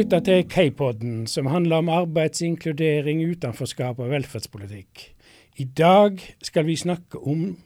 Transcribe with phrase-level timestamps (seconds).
[0.00, 5.02] lytter til K-podden, som handler om arbeidsinkludering, utenforskap og velferdspolitikk.
[5.60, 7.58] I dag skal vi snakke om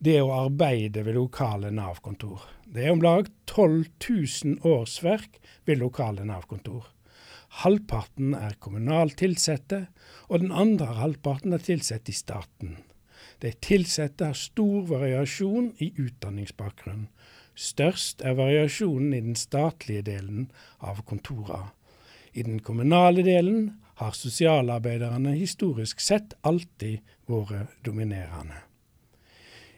[0.00, 2.46] det å arbeide ved lokale Nav-kontor.
[2.64, 5.36] Det er om lag 12 000 årsverk
[5.68, 6.86] ved lokale Nav-kontor.
[7.60, 9.82] Halvparten er kommunalt ansatte,
[10.32, 12.78] og den andre halvparten er ansatt i staten.
[13.44, 17.04] De ansatte har stor variasjon i utdanningsbakgrunn.
[17.52, 20.48] Størst er variasjonen i den statlige delen
[20.80, 21.74] av kontorene.
[22.32, 28.62] I den kommunale delen har sosialarbeiderne historisk sett alltid vært dominerende.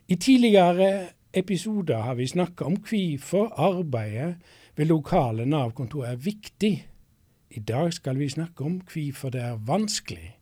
[0.09, 4.37] I tidligere episoder har vi snakka om hvorfor arbeidet
[4.77, 6.75] ved lokale Nav-kontor er viktig.
[7.51, 10.37] I dag skal vi snakke om hvorfor det er vanskelig.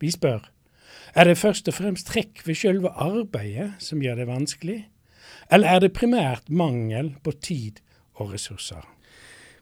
[0.00, 0.50] Vi spør
[1.14, 4.80] er det først og fremst trekk ved selve arbeidet som gjør det vanskelig,
[5.52, 7.80] eller er det primært mangel på tid
[8.14, 8.84] og ressurser?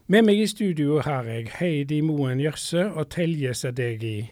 [0.04, 4.26] Med meg i studio har jeg Heidi Moen Gjørse og Telje Sadegi.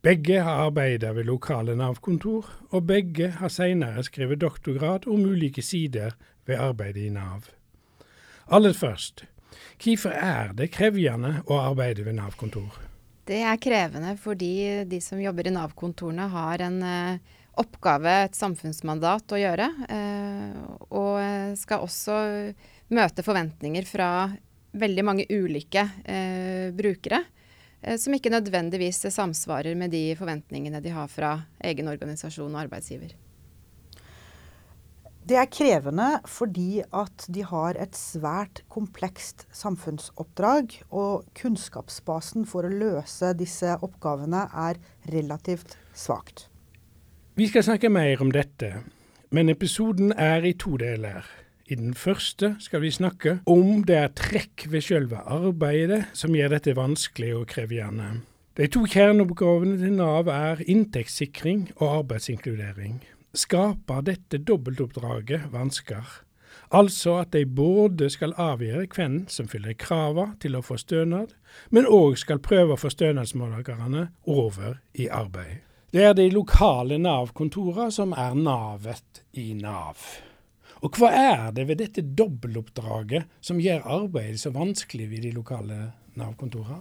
[0.00, 6.16] Begge har arbeidet ved lokale Nav-kontor, og begge har senere skrevet doktorgrad om ulike sider
[6.48, 7.52] ved arbeidet i Nav.
[8.48, 9.26] Aller først,
[9.84, 12.80] hvorfor er det krevende å arbeide ved Nav-kontor?
[13.28, 19.36] Det er krevende fordi de som jobber i Nav-kontorene har en uh, oppgave, et samfunnsmandat,
[19.36, 19.72] å gjøre.
[19.84, 22.22] Uh, og skal også
[22.88, 24.14] møte forventninger fra
[24.72, 27.24] veldig mange ulike eh, brukere.
[27.96, 31.30] Som ikke nødvendigvis samsvarer med de forventningene de har fra
[31.64, 33.14] egen organisasjon og arbeidsgiver.
[35.30, 40.74] Det er krevende fordi at de har et svært komplekst samfunnsoppdrag.
[40.90, 44.80] Og kunnskapsbasen for å løse disse oppgavene er
[45.12, 46.48] relativt svakt.
[47.38, 48.80] Vi skal snakke mer om dette,
[49.30, 51.24] men episoden er i to deler.
[51.70, 56.56] I den første skal vi snakke om det er trekk ved selve arbeidet som gjør
[56.56, 58.24] dette vanskelig og krevende.
[58.58, 62.98] De to kjerneoppgavene til Nav er inntektssikring og arbeidsinkludering
[63.34, 66.04] skaper dette dobbeltoppdraget vansker.
[66.70, 71.34] Altså at de både skal avgjøre hvem som fyller kravene til å få stønad,
[71.70, 75.62] men òg skal prøve å få stønadsmottakerne over i arbeid.
[75.90, 80.29] Det er de lokale Nav-kontorene som er navet i Nav.
[80.80, 85.80] Og hva er det ved dette dobbeltoppdraget som gjør arbeidet så vanskelig ved de lokale
[86.16, 86.80] Nav-kontorene?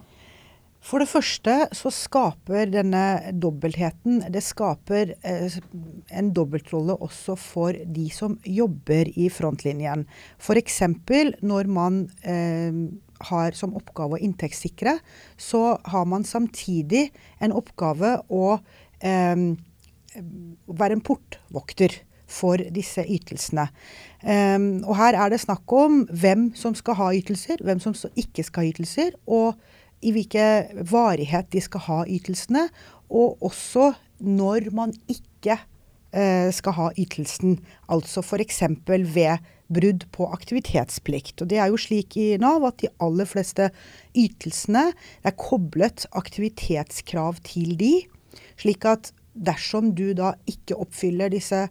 [0.79, 5.57] For det første så skaper denne dobbeltheten Det skaper eh,
[6.15, 10.05] en dobbeltrolle også for de som jobber i frontlinjen.
[10.39, 10.79] F.eks.
[11.43, 12.71] når man eh,
[13.27, 14.95] har som oppgave å inntektssikre,
[15.35, 17.09] så har man samtidig
[17.43, 18.45] en oppgave å
[19.03, 19.47] eh,
[20.15, 23.67] være en portvokter for disse ytelsene.
[24.21, 28.45] Um, og her er det snakk om hvem som skal ha ytelser, hvem som ikke
[28.45, 29.17] skal ha ytelser.
[29.27, 29.59] og
[29.99, 32.69] i hvilken varighet de skal ha ytelsene,
[33.11, 33.91] og også
[34.23, 37.57] når man ikke uh, skal ha ytelsen.
[37.91, 38.63] Altså f.eks.
[38.87, 41.41] ved brudd på aktivitetsplikt.
[41.41, 43.69] Og Det er jo slik i Nav at de aller fleste
[44.17, 44.89] ytelsene
[45.23, 47.93] er koblet aktivitetskrav til de,
[48.59, 51.67] slik at dersom du da ikke oppfyller disse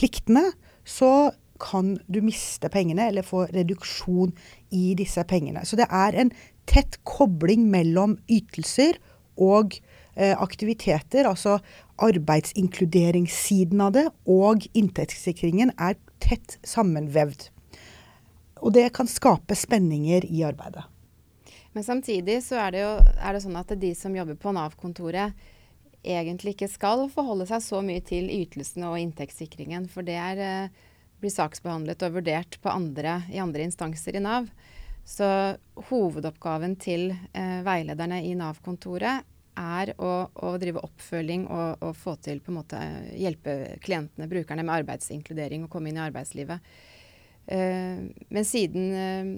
[0.00, 0.48] pliktene,
[0.88, 1.30] så
[1.60, 4.32] kan du miste pengene eller få reduksjon
[4.72, 5.66] i disse pengene.
[5.68, 6.32] Så det er en
[6.70, 8.96] tett kobling mellom ytelser
[9.40, 9.76] og
[10.16, 11.28] eh, aktiviteter.
[11.28, 11.58] Altså
[12.00, 17.50] arbeidsinkluderingssiden av det og inntektssikringen er tett sammenvevd.
[18.60, 20.84] Og det kan skape spenninger i arbeidet.
[21.72, 25.36] Men samtidig så er det jo er det sånn at de som jobber på Nav-kontoret
[26.04, 29.88] egentlig ikke skal forholde seg så mye til ytelsene og inntektssikringen.
[29.92, 30.86] For det er, eh,
[31.20, 34.48] blir saksbehandlet og vurdert andre, i andre instanser i Nav.
[35.04, 35.26] Så
[35.90, 39.26] hovedoppgaven til eh, veilederne i Nav-kontoret
[39.60, 42.80] er å, å, drive oppfølging og, og, få til på en måte
[43.18, 46.70] hjelpe klientene, brukerne, med arbeidsinkludering og komme inn i arbeidslivet.
[47.50, 49.32] Eh, men siden eh,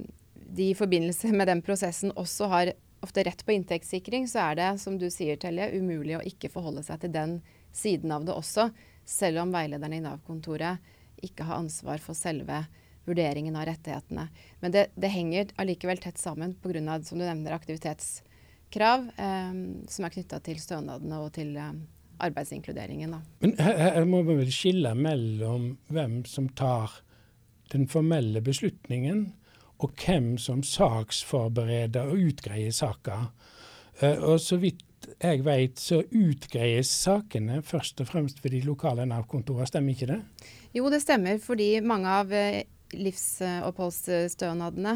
[0.53, 4.71] de i forbindelse med den prosessen også har ofte rett på inntektssikring, så er det,
[4.83, 7.39] som du sier, Telje, umulig å ikke forholde seg til den
[7.75, 8.69] siden av det også,
[9.09, 10.79] selv om veilederne i Nav-kontoret
[11.23, 12.65] ikke har ansvar for selve
[13.07, 14.29] vurderingen av rettighetene.
[14.61, 17.03] Men det, det henger allikevel tett sammen pga.
[17.03, 19.53] som du aktivitetskrav eh,
[19.89, 21.73] som er knytta til stønadene og til eh,
[22.23, 23.17] arbeidsinkluderingen.
[23.17, 23.23] Da.
[23.43, 27.01] Men her, her må vi vel skille mellom hvem som tar
[27.73, 29.33] den formelle beslutningen,
[29.83, 33.29] og hvem som saksforbereder og utgreier saker.
[34.03, 34.83] Uh, og så vidt
[35.19, 40.21] jeg vet, så utgreies sakene først og fremst ved de lokale Nav-kontorene, stemmer ikke det?
[40.77, 42.61] Jo, det stemmer, fordi mange av uh,
[42.93, 44.95] livsoppholdsstønadene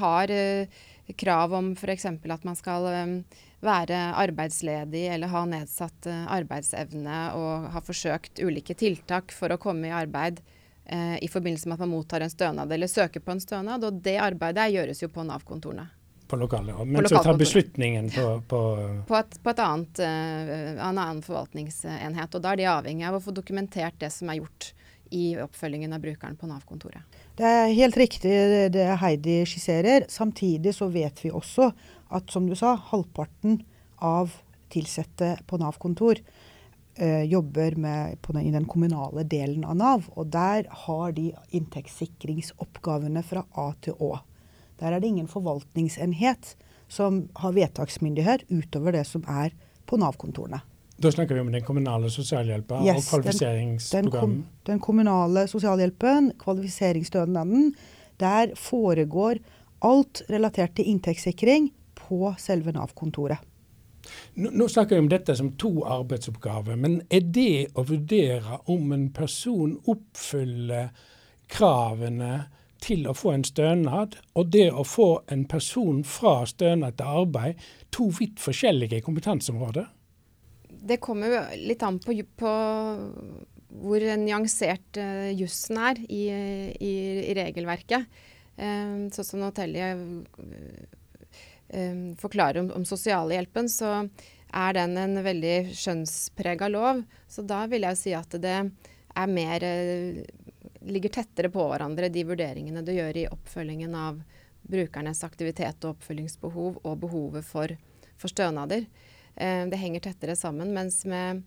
[0.00, 0.30] har
[1.20, 2.06] krav om f.eks.
[2.08, 2.86] at man skal
[3.60, 9.94] være arbeidsledig eller ha nedsatt arbeidsevne og ha forsøkt ulike tiltak for å komme i
[9.94, 10.40] arbeid
[10.92, 13.84] i forbindelse med at man mottar en stønad eller søker på en stønad.
[13.84, 15.88] Og det arbeidet gjøres jo på Nav-kontorene
[16.32, 18.60] på lokale, men så tar beslutningen på På,
[19.08, 22.32] på, et, på et annet, uh, en annen forvaltningsenhet.
[22.32, 24.70] Og da er de avhengig av å få dokumentert det som er gjort
[25.12, 27.18] i oppfølgingen av brukeren på Nav-kontoret.
[27.36, 28.32] Det er helt riktig
[28.72, 30.06] det Heidi skisserer.
[30.08, 31.68] Samtidig så vet vi også
[32.16, 33.60] at som du sa, halvparten
[34.00, 34.32] av
[34.72, 36.22] ansatte på Nav-kontor
[37.28, 40.08] jobber med, den, i den kommunale delen av Nav.
[40.12, 44.18] Og der har de inntektssikringsoppgavene fra A til Å.
[44.82, 46.54] Der er det ingen forvaltningsenhet
[46.92, 49.54] som har vedtaksmyndighet utover det som er
[49.88, 50.60] på Nav-kontorene.
[51.02, 54.36] Da snakker vi om den kommunale sosialhjelpen yes, og kvalifiseringsprogrammet?
[54.36, 57.72] Den, den, den, kommunale sosialhjelpen, kvalifiseringsstønaden.
[58.22, 59.40] Der foregår
[59.82, 63.40] alt relatert til inntektssikring på selve Nav-kontoret.
[64.34, 69.08] Nå, snakker vi om dette som to arbeidsoppgaver, men er det å vurdere om en
[69.14, 70.90] person oppfyller
[71.52, 72.34] kravene
[72.82, 77.60] til å få en stønad, og det å få en person fra stønad til arbeid,
[77.94, 79.86] to vidt forskjellige kompetanseområder?
[80.82, 82.52] Det kommer jo litt an på, på
[83.82, 86.24] hvor nyansert uh, jussen er i,
[86.74, 86.94] i,
[87.30, 88.08] i regelverket.
[88.56, 89.92] Um, sånn som Notelje
[91.72, 94.06] um, forklare om, om sosialhjelpen, så
[94.52, 97.02] er den en veldig skjønnsprega lov.
[97.28, 100.22] Så da vil jeg si at det er mer uh,
[100.86, 104.22] ligger tettere på hverandre, de vurderingene du gjør i oppfølgingen av
[104.62, 107.74] brukernes aktivitet og oppfølgingsbehov og behovet for,
[108.18, 108.86] for stønader.
[109.34, 110.72] Eh, det henger tettere sammen.
[110.74, 111.42] Mens med,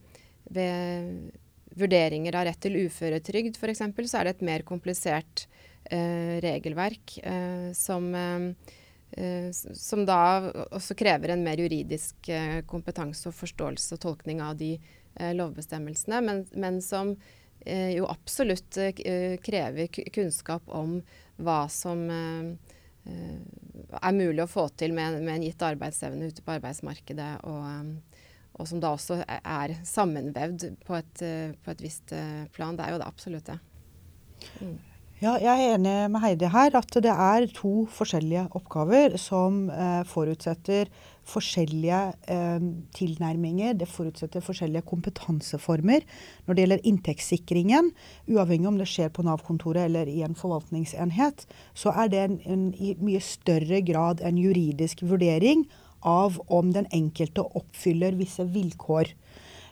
[0.51, 1.31] ved
[1.75, 5.45] vurderinger av rett til uføretrygd f.eks., så er det et mer komplisert
[5.89, 8.75] eh, regelverk eh, som, eh,
[9.77, 10.19] som da
[10.71, 16.21] også krever en mer juridisk eh, kompetanse og forståelse og tolkning av de eh, lovbestemmelsene,
[16.25, 17.13] men, men som
[17.65, 20.99] Eh, jo absolutt eh, krever kunnskap om
[21.41, 22.51] hva som eh,
[23.05, 28.19] er mulig å få til med, med en gitt arbeidsevne ute på arbeidsmarkedet, og,
[28.53, 31.23] og som da også er sammenvevd på et,
[31.65, 32.13] på et, visst
[32.53, 32.77] plan.
[32.77, 33.57] Det er jo det absolutt det.
[34.61, 34.77] Mm.
[35.23, 40.01] Ja, jeg er enig med Heidi her at det er to forskjellige oppgaver som eh,
[40.03, 40.89] forutsetter
[41.31, 41.99] forskjellige
[42.33, 42.65] eh,
[42.97, 43.77] tilnærminger.
[43.79, 46.03] Det forutsetter forskjellige kompetanseformer.
[46.43, 47.93] Når det gjelder inntektssikringen,
[48.27, 52.67] uavhengig om det skjer på Nav-kontoret eller i en forvaltningsenhet, så er det en, en,
[52.75, 55.63] i mye større grad en juridisk vurdering
[56.03, 59.15] av om den enkelte oppfyller visse vilkår.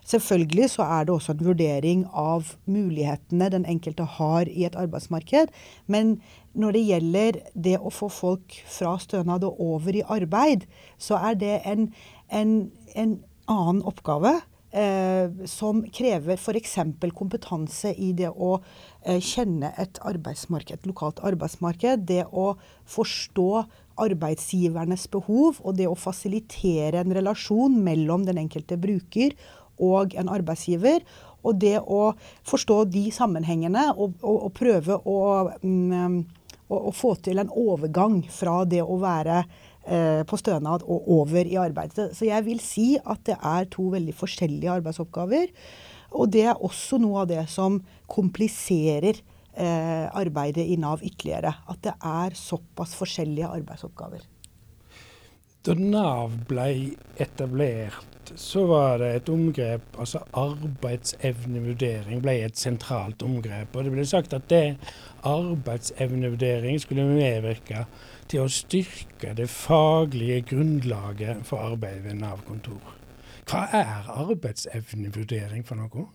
[0.03, 5.51] Selvfølgelig så er det også en vurdering av mulighetene den enkelte har i et arbeidsmarked.
[5.87, 6.17] Men
[6.53, 10.67] når det gjelder det å få folk fra stønad og over i arbeid,
[10.99, 11.87] så er det en,
[12.29, 12.57] en,
[12.95, 14.41] en annen oppgave.
[14.73, 16.79] Eh, som krever f.eks.
[17.13, 18.55] kompetanse i det å
[19.05, 22.07] eh, kjenne et et lokalt arbeidsmarked.
[22.09, 22.55] Det å
[22.89, 23.49] forstå
[24.01, 29.37] arbeidsgivernes behov, og det å fasilitere en relasjon mellom den enkelte bruker
[29.81, 31.03] og en arbeidsgiver.
[31.43, 32.13] Og det å
[32.47, 35.19] forstå de sammenhengene og, og, og prøve å,
[35.63, 36.17] mm,
[36.69, 41.49] å, å, få til en overgang fra det å være eh, på stønad og over
[41.49, 41.97] i arbeid.
[42.15, 45.51] Så jeg vil si at det er to veldig forskjellige arbeidsoppgaver.
[46.13, 47.79] Og det er også noe av det som
[48.11, 51.55] kompliserer eh, arbeidet i Nav ytterligere.
[51.67, 54.23] At det er såpass forskjellige arbeidsoppgaver.
[55.63, 63.75] Da Nav ble etablert så var det et omgrep, altså arbeidsevnevurdering ble et sentralt omgrep.
[63.75, 64.77] Og det ble sagt at det
[65.27, 67.85] arbeidsevnevurdering skulle medvirke
[68.31, 72.81] til å styrke det faglige grunnlaget for arbeidet ved Nav-kontor.
[73.49, 76.07] Hva er arbeidsevnevurdering for noe?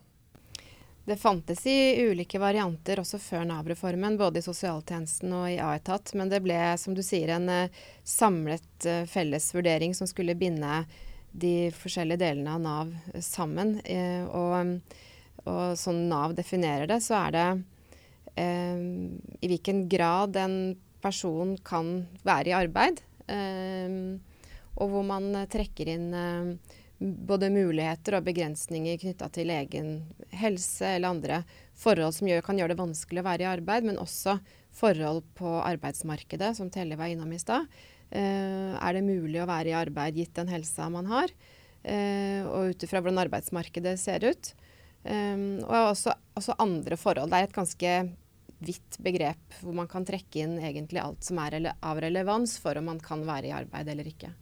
[1.09, 6.11] Det fantes i ulike varianter også før Nav-reformen, både i sosialtjenesten og i Aetat.
[6.13, 10.83] Men det ble, som du sier, en uh, samlet uh, felles vurdering som skulle binde
[11.31, 12.93] de forskjellige delene av Nav
[13.23, 13.77] sammen.
[13.85, 14.79] Eh, og,
[15.45, 17.47] og, sånn Nav definerer det, så er det
[18.35, 18.83] eh,
[19.41, 20.59] i hvilken grad en
[21.03, 21.93] person kan
[22.27, 23.03] være i arbeid.
[23.29, 23.95] Eh,
[24.79, 29.91] og hvor man trekker inn eh, både muligheter og begrensninger knytta til egen
[30.35, 31.43] helse eller andre
[31.79, 34.39] forhold som gjør, kan gjøre det vanskelig å være i arbeid, men også
[34.75, 37.67] forhold på arbeidsmarkedet, som Telle var innom i stad.
[38.09, 41.29] Eh, er det mulig å være i arbeid gitt den helsa man har,
[41.83, 44.53] eh, og ut ifra hvordan arbeidsmarkedet ser ut.
[45.05, 47.29] Eh, og også, også, andre forhold.
[47.29, 47.93] Det er et ganske
[48.59, 52.89] vidt begrep hvor man kan trekke inn egentlig alt som er av relevans for om
[52.91, 54.33] man kan være i arbeid eller ikke.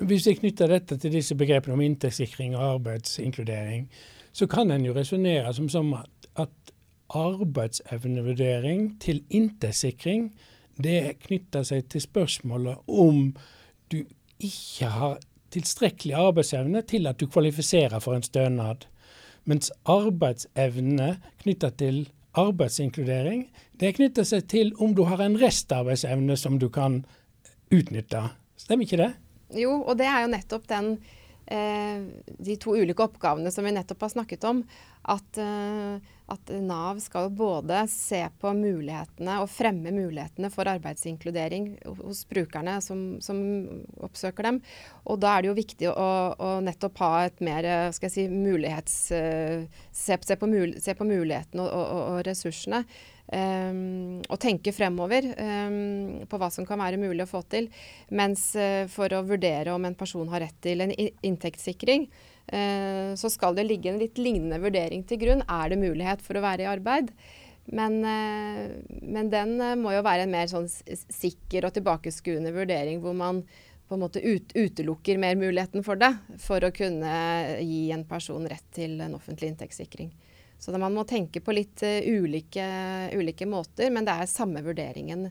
[0.00, 3.86] Hvis jeg knytter dette til disse begrepene om inntektssikring og arbeidsinkludering,
[4.32, 6.72] så kan en jo resonnere som, som at, at
[7.16, 10.30] arbeidsevnevurdering til inntektssikring,
[10.84, 13.32] det knytter seg til spørsmålet om
[13.92, 14.02] du
[14.40, 15.18] ikke har
[15.50, 18.86] tilstrekkelig arbeidsevne til at du kvalifiserer for en stønad.
[19.48, 22.04] Mens arbeidsevne knytta til
[22.38, 23.48] arbeidsinkludering,
[23.80, 27.02] det knytter seg til om du har en restarbeidsevne som du kan
[27.74, 28.22] utnytte.
[28.60, 29.10] Stemmer ikke det?
[29.58, 30.92] Jo, og det er jo nettopp den
[31.50, 32.02] eh,
[32.38, 34.62] de to ulike oppgavene som vi nettopp har snakket om.
[35.10, 35.98] At, eh,
[36.30, 43.04] at, Nav skal både se på mulighetene og fremme mulighetene for arbeidsinkludering hos brukerne som,
[43.24, 43.40] som
[44.02, 44.60] oppsøker dem.
[45.10, 48.28] Og da er det jo viktig å, å nettopp ha et mer skal jeg si,
[48.30, 48.98] mulighets...
[49.16, 49.64] Eh,
[50.00, 50.48] se, se, på,
[50.80, 52.84] se på mulighetene og, og, og ressursene.
[53.30, 57.68] Um, og tenke fremover um, på hva som kan være mulig å få til.
[58.10, 62.08] Mens uh, for å vurdere om en person har rett til en inntektssikring,
[62.50, 65.44] så skal det ligge en litt lignende vurdering til grunn.
[65.46, 67.12] Er det mulighet for å være i arbeid?
[67.70, 68.70] Men, uh,
[69.02, 73.44] men den må jo være en mer sånn sikker og tilbakeskuende vurdering, hvor man
[73.90, 77.12] på en måte ut, utelukker mer muligheten for det, for å kunne
[77.58, 80.12] gi en person rett til en offentlig inntektssikring.
[80.60, 82.66] Så man må tenke på litt ulike,
[83.16, 85.26] ulike, måter, men det er samme vurderingen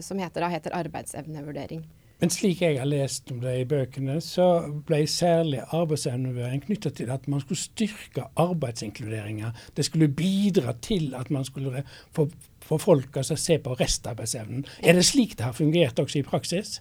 [0.00, 1.82] som heter, da, heter arbeidsevnevurdering.
[2.22, 4.44] Men slik jeg har lest om det i bøkene, så
[4.86, 9.50] ble særlig arbeidsevnevurdering knytta til at man skulle styrke arbeidsinkluderinga.
[9.74, 11.82] Det skulle bidra til at man skulle
[12.14, 12.28] få,
[12.62, 14.62] få folk å se på restarbeidsevnen.
[14.86, 16.76] Er det slik det har fungert også i praksis?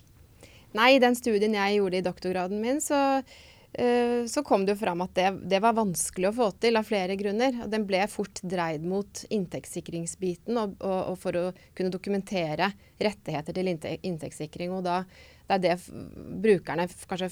[0.77, 3.01] Nei, i den studien jeg gjorde i doktorgraden min, så
[4.27, 7.15] så kom det jo fram at det, det, var vanskelig å få til av flere
[7.15, 7.55] grunner.
[7.71, 11.43] Den ble fort dreid mot inntektssikringsbiten og, og, og for å
[11.77, 12.67] kunne dokumentere
[12.99, 14.75] rettigheter til inntektssikring.
[14.75, 15.05] Og da
[15.51, 17.31] det er det brukerne kanskje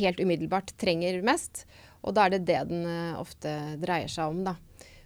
[0.00, 1.64] helt umiddelbart trenger mest.
[2.02, 4.56] Og da er det det den eh, ofte dreier seg om, da.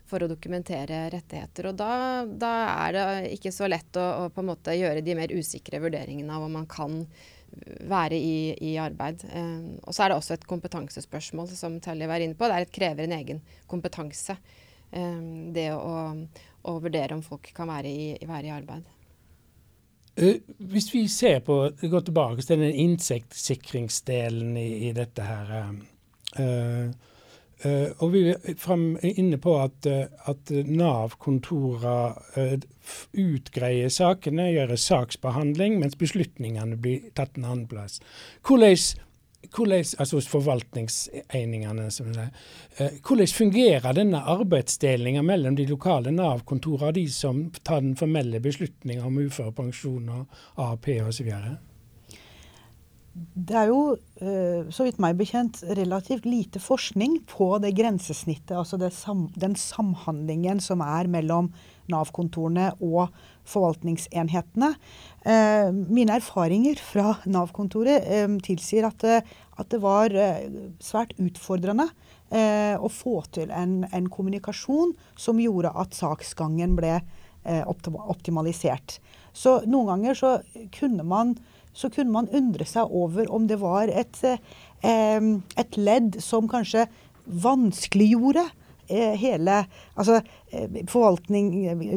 [0.09, 1.71] For å dokumentere rettigheter.
[1.71, 2.53] Og da, da
[2.87, 3.07] er det
[3.39, 7.01] ikke så lett å, å, gjøre de mer usikre vurderingene av om man kan
[7.89, 9.25] være i, i arbeid.
[9.35, 12.49] Um, og så er det også et kompetansespørsmål, som Telly var inne på.
[12.51, 14.37] Det krever en egen kompetanse.
[14.95, 15.95] Um, det å,
[16.63, 18.93] å, vurdere om folk kan være i, være i arbeid.
[20.21, 20.37] Uh,
[20.71, 25.75] hvis vi ser på, går tilbake til den insektsikringsdelen i, i dette her.
[26.39, 27.14] Uh,
[27.65, 32.61] Uh, og vi er inne på at, uh, at Nav-kontorene uh,
[33.17, 38.03] utgreier sakene, gjør saksbehandling, mens beslutningene blir tatt en annen plass.
[38.45, 38.77] Hvordan,
[39.49, 40.37] hvordan, altså hos uh,
[43.01, 49.09] hvordan fungerer denne arbeidsdelinga mellom de lokale Nav-kontorene og de som tar den formelle beslutninga
[49.09, 50.29] om uførepensjon og
[50.61, 51.33] AAP osv.?
[53.15, 58.79] Det er jo, eh, så vidt meg bekjent, relativt lite forskning på det grensesnittet, altså
[58.81, 61.53] det sam, den samhandlingen som er mellom
[61.93, 63.15] Nav-kontorene og
[63.47, 64.73] forvaltningsenhetene.
[65.31, 69.07] Eh, mine erfaringer fra Nav-kontoret eh, tilsier at
[69.55, 70.11] at det, var
[70.83, 71.85] svært utfordrende
[72.35, 76.97] å få til en, en, kommunikasjon som gjorde at saksgangen ble
[77.47, 78.97] optimalisert.
[79.31, 80.33] Så noen ganger så
[80.75, 81.37] kunne man
[81.75, 86.87] så kunne man undre seg over om det var et, eh, et ledd som kanskje
[87.25, 88.45] vanskeliggjorde
[88.89, 89.65] eh, hele
[89.95, 90.21] altså,
[90.53, 90.69] eh,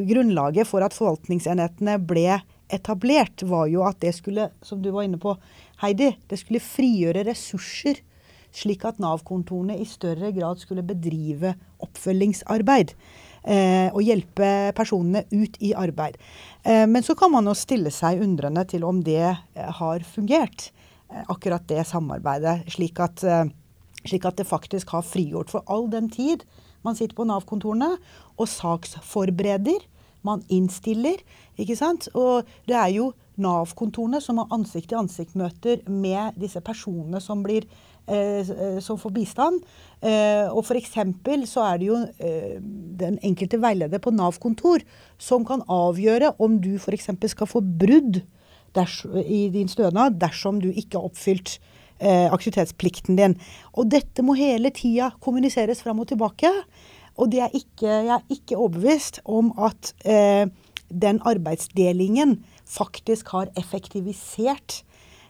[0.08, 5.20] Grunnlaget for at forvaltningsenhetene ble etablert, var jo at det skulle, som du var inne
[5.20, 5.32] på,
[5.80, 8.02] Heidi, det skulle frigjøre ressurser.
[8.52, 11.54] Slik at Nav-kontorene i større grad skulle bedrive
[11.84, 12.94] oppfølgingsarbeid
[13.46, 16.18] og hjelpe personene ut i arbeid.
[16.68, 20.70] Eh, men så kan man jo stille seg undrende til om det eh, har fungert,
[21.08, 22.66] eh, akkurat det samarbeidet.
[22.74, 23.46] Slik at, eh,
[24.04, 26.44] slik at det faktisk har frigjort for all den tid
[26.84, 27.96] man sitter på Nav-kontorene
[28.38, 29.80] og saksforbereder.
[30.22, 31.18] Man innstiller,
[31.58, 32.06] ikke sant.
[32.14, 37.87] Og det er jo Nav-kontorene som har ansikt-til-ansikt-møter med disse personene som blir Eh, eh,
[38.80, 39.62] som får bistand.
[40.00, 40.94] Eh, og f.eks.
[41.50, 41.98] så er det jo
[42.98, 44.84] den enkelte veileder på Nav-kontor
[45.18, 47.10] som kan avgjøre om du f.eks.
[47.34, 48.22] skal få brudd
[49.24, 51.56] i din stønad dersom du ikke har oppfylt
[51.98, 53.32] aktivitetsplikten din.
[53.74, 56.52] Og dette må hele tida kommuniseres fram og tilbake.
[57.18, 60.46] Og er ikke, jeg er ikke overbevist om at eh,
[60.88, 62.38] den arbeidsdelingen
[62.68, 64.87] faktisk har effektivisert eh,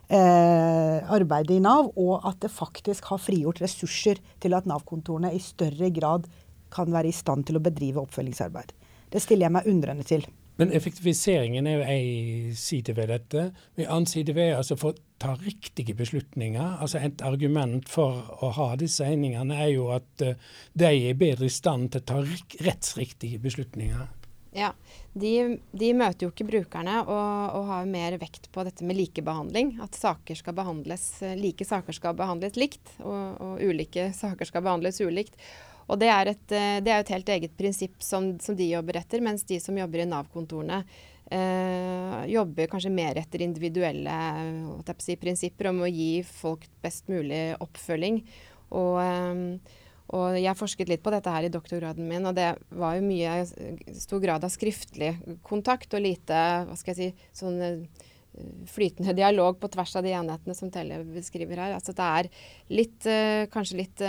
[0.08, 5.90] arbeidet i Nav, og at det faktisk har frigjort ressurser til at Nav-kontorene i større
[5.92, 6.24] grad
[6.72, 8.72] kan være i stand til å bedrive oppfølgingsarbeid.
[9.12, 10.24] Det stiller jeg meg undrende til.
[10.58, 13.44] Men effektiviseringen er jo ei side ved dette.
[13.78, 16.80] En annen side ved altså for å ta riktige beslutninger.
[16.82, 20.34] Altså Et argument for å ha disse eningene er jo at uh,
[20.74, 22.18] de er bedre i stand til å ta
[22.66, 24.08] rettsriktige beslutninger.
[24.56, 24.70] Ja,
[25.12, 29.74] de, de, møter jo ikke brukerne og, og, har mer vekt på dette med likebehandling.
[29.84, 35.02] At saker skal behandles, like saker skal behandles likt, og, og ulike saker skal behandles
[35.04, 35.36] ulikt.
[35.88, 39.00] Og det er, et, eh, det er et helt eget prinsipp som, som, de jobber
[39.00, 40.82] etter, mens de som jobber i Nav-kontorene
[41.32, 44.18] eh, jobber kanskje mer etter individuelle
[45.00, 48.20] si, prinsipper om å gi folk best mulig oppfølging.
[48.76, 49.77] Og, eh,
[50.08, 53.42] og jeg forsket litt på dette her i doktorgraden min, og det var jo mye
[53.98, 55.12] stor grad av skriftlig
[55.44, 57.58] kontakt og lite hva skal jeg si, sånn
[58.70, 61.74] flytende dialog på tvers av de enhetene som Telle beskriver her.
[61.74, 62.28] Altså det er
[62.70, 64.04] litt, uh, kanskje litt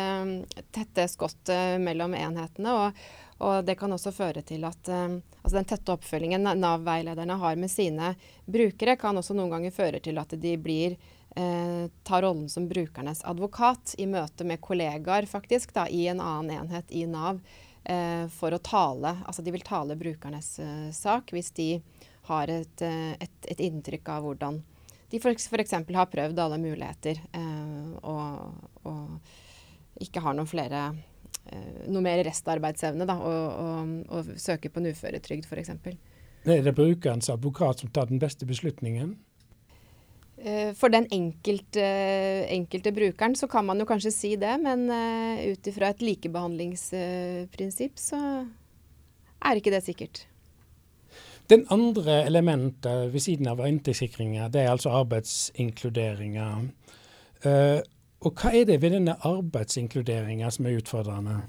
[0.76, 1.52] tette skott
[1.82, 2.76] mellom enhetene.
[2.76, 3.04] Og,
[3.40, 8.14] og, det kan også føre til at altså den tette oppfølgingen Nav-veilederne har med sine
[8.46, 13.94] brukere, kan også noen ganger føre til at de blir tar rollen som brukernes advokat
[14.02, 17.38] i møte med kollegaer faktisk da, i en annen enhet i Nav
[18.34, 19.14] for å tale.
[19.30, 20.50] Altså de vil tale brukernes
[20.98, 21.70] sak hvis de
[22.30, 24.62] har et, eh, et, et inntrykk av hvordan
[25.10, 25.48] de f.eks.
[25.74, 29.32] har prøvd alle muligheter eh, og, og,
[30.00, 30.84] ikke har noen flere
[31.50, 35.74] eh, noe mer restarbeidsevne da, og, og, og søker på en uføretrygd f.eks.
[36.46, 39.18] Er det brukerens advokat som tar den beste beslutningen?
[40.40, 41.84] Eh, for den enkelte,
[42.48, 48.00] enkelte, brukeren så kan man jo kanskje si det, men uh, ut ifra et likebehandlingsprinsipp
[48.00, 48.20] så
[49.44, 50.24] er ikke det sikkert.
[51.52, 56.48] Den andre elementet ved siden av inntektssikringa, det er altså arbeidsinkluderinga.
[58.22, 61.40] Og hva er det ved denne arbeidsinkluderinga som er utfordrende?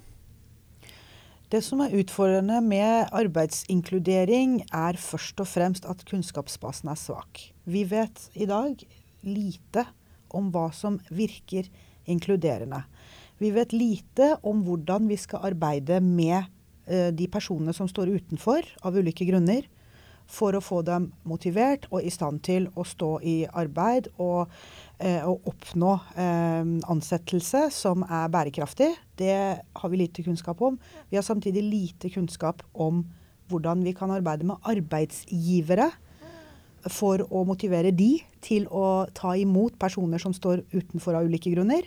[1.51, 7.41] Det som er utfordrende med arbeidsinkludering, er først og fremst at kunnskapsbasen er svak.
[7.67, 8.79] Vi vet i dag
[9.27, 9.83] lite
[10.31, 11.67] om hva som virker
[12.07, 12.85] inkluderende.
[13.43, 16.47] Vi vet lite om hvordan vi skal arbeide med
[16.87, 19.67] uh, de personene som står utenfor av ulike grunner
[20.31, 24.53] for å få dem motivert og i stand til å stå i arbeid og,
[25.03, 28.93] eh, og oppnå eh, ansettelse som er bærekraftig.
[29.21, 30.79] Det har vi lite kunnskap om.
[31.11, 33.05] Vi har samtidig lite kunnskap om
[33.51, 35.91] hvordan vi kan arbeide med arbeidsgivere
[36.89, 41.85] for å motivere de til å ta imot personer som står utenfor av ulike grunner.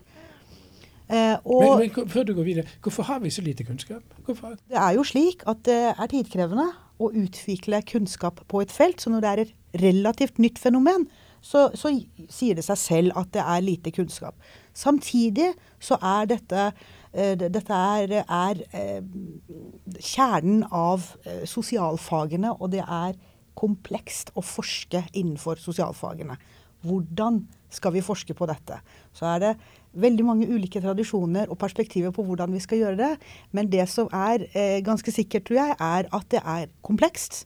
[1.10, 4.04] Eh, men, men, før du går videre, Hvorfor har vi så lite kunnskap?
[4.26, 4.56] Hvorfor?
[4.69, 6.69] Det er jo slik at det er tidkrevende
[7.02, 9.02] å utvikle kunnskap på et felt.
[9.02, 11.08] Så når det er et relativt nytt fenomen,
[11.43, 11.91] så, så
[12.32, 14.38] sier det seg selv at det er lite kunnskap.
[14.78, 15.52] Samtidig
[15.84, 16.69] så er dette,
[17.13, 23.17] dette er, er uh, kjernen av uh, sosialfagene, og det er
[23.58, 26.39] komplekst å forske innenfor sosialfagene.
[26.84, 28.80] Hvordan skal vi forske på dette?
[29.13, 29.54] Så er det
[29.93, 33.12] veldig mange ulike tradisjoner og perspektiver på hvordan vi skal gjøre det.
[33.54, 37.43] Men det som er eh, ganske sikkert, tror jeg, er at det er komplekst.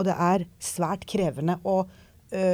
[0.00, 1.82] Og det er svært krevende å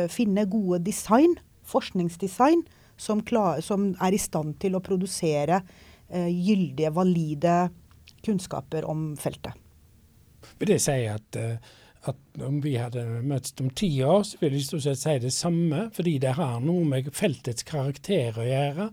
[0.08, 1.34] finne gode design,
[1.68, 2.62] forskningsdesign,
[2.96, 5.60] som, klar, som, er i stand til å produsere
[6.10, 7.56] gyldige, valide
[8.22, 9.56] kunnskaper om feltet.
[10.60, 11.74] Vil det si at uh
[12.08, 15.32] at om vi hadde møttes om ti år, så ville de stort sett si det
[15.34, 18.90] samme, fordi det har noe med feltets karakter å gjøre.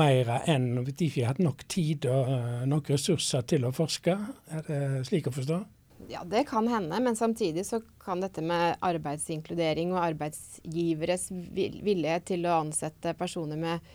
[0.00, 4.14] Mer enn hvis de ikke hadde nok tid og uh, nok ressurser til å forske.
[4.50, 5.60] Er det slik å forstå?
[6.10, 12.46] Ja, det kan hende, men samtidig så kan dette med arbeidsinkludering og arbeidsgiveres vilje til
[12.48, 13.90] å ansette personer med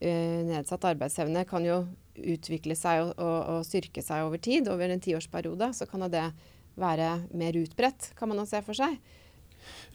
[0.00, 1.82] nedsatt arbeidsevne kan jo
[2.20, 4.68] utvikle seg og, og, og, styrke seg over tid.
[4.72, 6.26] Over en tiårsperiode så kan det
[6.80, 8.96] være mer utbredt, kan man jo se for seg.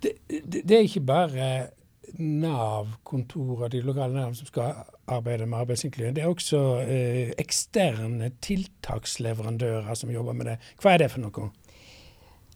[0.04, 1.50] Det, det, det er ikke bare
[2.22, 6.16] Nav-kontorer, de lokale Nav som skal arbeide med arbeidsinkludering.
[6.16, 10.58] Det er også eh, eksterne tiltaksleverandører som jobber med det.
[10.82, 11.50] Hva er det for noe?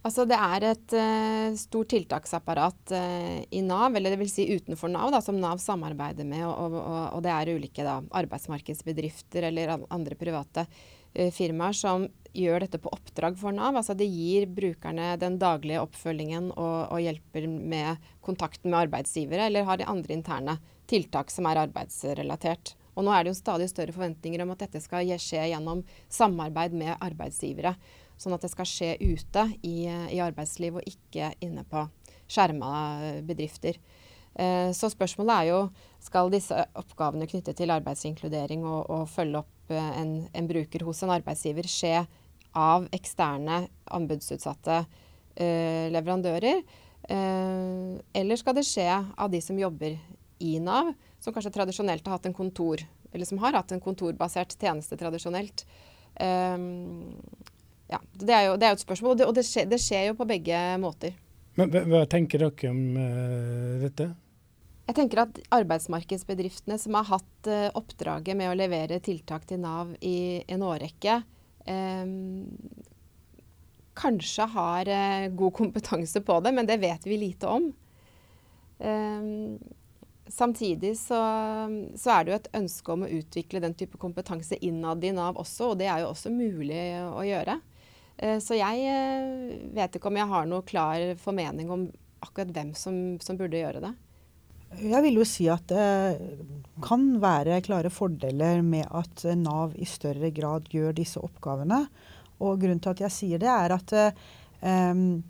[0.07, 5.11] Altså Det er et uh, stort tiltaksapparat uh, i Nav, eller vil si utenfor Nav,
[5.11, 6.45] da, som Nav samarbeider med.
[6.47, 12.63] Og, og, og det er ulike da, arbeidsmarkedsbedrifter eller andre private uh, firmaer som gjør
[12.63, 13.75] dette på oppdrag for Nav.
[13.75, 19.67] Altså de gir brukerne den daglige oppfølgingen og, og hjelper med kontakten med arbeidsgivere, eller
[19.67, 20.59] har de andre interne
[20.89, 22.77] tiltak som er arbeidsrelatert.
[22.95, 26.75] Og nå er det jo stadig større forventninger om at dette skal skje gjennom samarbeid
[26.75, 27.75] med arbeidsgivere.
[28.19, 31.85] Sånn at det skal skje ute i, i arbeidsliv og ikke inne på
[32.29, 32.71] skjerma
[33.25, 33.79] bedrifter.
[34.39, 35.59] Eh, så spørsmålet er jo
[36.03, 41.01] skal disse oppgavene knyttet til arbeidsinkludering og, og følge opp eh, en, en, bruker hos
[41.03, 42.03] en arbeidsgiver skje
[42.59, 43.61] av eksterne
[43.93, 46.63] anbudsutsatte uh, leverandører?
[47.05, 49.99] Uh, eller skal det skje av de som jobber
[50.41, 50.89] i Nav,
[51.21, 52.81] som kanskje tradisjonelt har hatt en kontor,
[53.13, 55.61] eller som har hatt en kontorbasert tjeneste tradisjonelt?
[56.17, 56.57] Eh,
[57.89, 60.09] ja, det er, jo, det er et spørsmål, og, det, og det, skjer, det, skjer,
[60.11, 61.15] jo på begge måter.
[61.57, 64.11] Men hva tenker dere om uh, dette?
[64.89, 69.95] Jeg tenker at arbeidsmarkedsbedriftene som har hatt uh, oppdraget med å levere tiltak til Nav
[70.05, 71.19] i en årrekke,
[71.65, 72.53] um,
[73.99, 77.71] kanskje har uh, god kompetanse på det, men det vet vi lite om.
[78.79, 79.57] Um,
[80.29, 81.19] samtidig så,
[81.97, 85.41] så, er det jo et ønske om å utvikle den type kompetanse innad i Nav
[85.41, 87.57] også, og det er jo også mulig å gjøre.
[88.19, 91.87] Eh, så jeg eh, vet ikke om jeg har noe klar formening om
[92.25, 93.93] akkurat hvem som, som burde gjøre det.
[94.83, 96.19] Jeg vil jo si at det
[96.85, 101.79] kan være klare fordeler med at Nav i større grad gjør disse oppgavene.
[102.37, 103.95] Og grunnen til at jeg sier det, er at
[104.61, 105.23] um,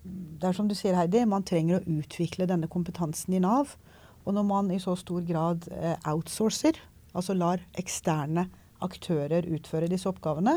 [0.00, 3.76] det er som du sier, Heidi, man trenger å utvikle denne kompetansen i Nav.
[4.24, 5.68] Og når man i så stor grad
[6.08, 6.80] outsourcer,
[7.12, 8.48] altså lar eksterne
[8.80, 10.56] aktører utføre disse oppgavene,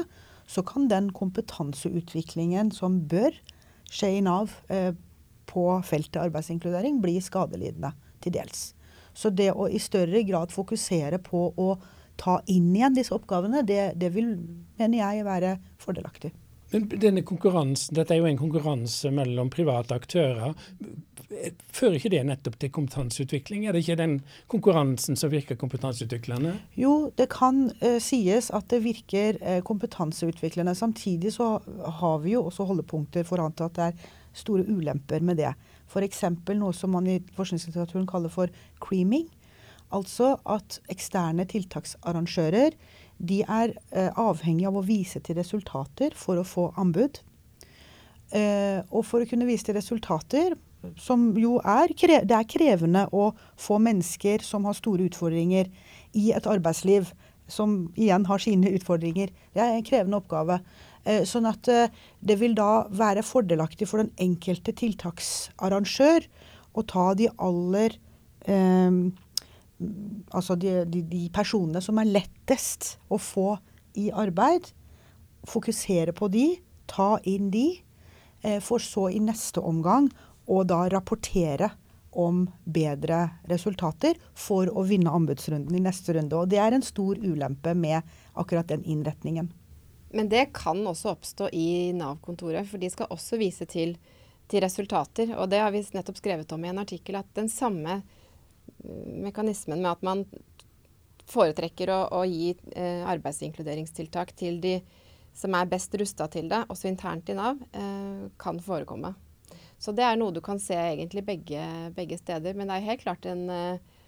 [0.50, 3.36] så kan den kompetanseutviklingen som bør
[3.94, 4.92] skje i Nav eh,
[5.50, 8.72] på feltet arbeidsinkludering, bli skadelidende til dels.
[9.14, 11.74] Så det å i større grad fokusere på å
[12.20, 14.34] ta inn igjen disse oppgavene, det, det vil,
[14.80, 16.34] mener jeg, være fordelaktig.
[16.74, 20.56] Men denne konkurransen, Dette er jo en konkurranse mellom private aktører.
[21.74, 23.66] Fører ikke det nettopp til kompetanseutvikling?
[23.66, 24.16] Er det ikke den
[24.52, 26.56] konkurransen som virker kompetanseutviklende?
[26.80, 30.76] Jo, det kan uh, sies at det virker uh, kompetanseutviklende.
[30.78, 31.56] Samtidig så
[32.00, 35.54] har vi jo også holdepunkter for at det er store ulemper med det.
[35.90, 36.24] F.eks.
[36.56, 39.28] noe som man i forskningslitteraturen kaller for creaming.
[39.94, 42.78] Altså at eksterne tiltaksarrangører
[43.22, 47.22] de er uh, avhengig av å vise til resultater for å få anbud.
[48.34, 50.56] og for å kunne vise til resultater
[51.00, 55.70] som jo er, det er krevende å få mennesker som har store utfordringer
[56.18, 57.12] i et arbeidsliv,
[57.48, 59.32] som igjen har sine utfordringer.
[59.54, 60.60] Det er en krevende oppgave.
[61.04, 61.92] Eh, sånn at eh,
[62.24, 66.28] det vil da være fordelaktig for den enkelte tiltaksarrangør
[66.74, 68.00] å ta de aller
[68.48, 69.04] eh,
[70.32, 73.58] Altså de, de, de, personene som er lettest å få
[74.00, 74.70] i arbeid.
[75.50, 76.46] Fokusere på de,
[76.88, 77.66] ta inn de,
[78.46, 80.08] eh, for så i neste omgang
[80.48, 81.72] og da rapportere
[82.14, 86.38] om bedre resultater for å vinne anbudsrunden i neste runde.
[86.38, 88.02] Og det er en stor ulempe med
[88.38, 89.50] akkurat den innretningen.
[90.14, 93.96] Men det kan også oppstå i Nav-kontoret, for de skal også vise til,
[94.48, 95.34] til, resultater.
[95.40, 99.82] Og det har vi nettopp skrevet om i en artikkel, at den samme mm, mekanismen
[99.82, 100.22] med at man
[101.34, 104.78] foretrekker å, å gi eh, arbeidsinkluderingstiltak til de
[105.34, 109.16] som er best rusta til det, også internt i Nav, eh, kan forekomme.
[109.84, 111.64] Så det er noe du kan se egentlig begge,
[111.96, 112.56] begge steder.
[112.56, 114.00] Men det er helt klart en, eh,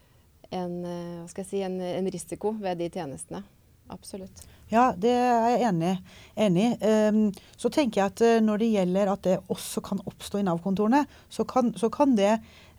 [0.55, 3.43] en, eh, si, en, en risiko ved de tjenestene.
[3.91, 4.45] Absolutt.
[4.71, 5.91] Ja, det er jeg enig,
[6.41, 6.69] i.
[6.81, 7.19] Um,
[7.53, 11.03] så tenker jeg at uh, når det gjelder at det også kan oppstå i Nav-kontorene,
[11.29, 11.45] så,
[11.77, 12.31] så, kan det